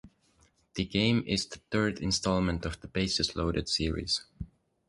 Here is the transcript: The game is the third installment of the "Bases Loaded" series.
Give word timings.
The 0.73 0.83
game 0.85 1.23
is 1.27 1.45
the 1.45 1.59
third 1.69 1.99
installment 1.99 2.65
of 2.65 2.81
the 2.81 2.87
"Bases 2.87 3.35
Loaded" 3.35 3.69
series. 3.69 4.21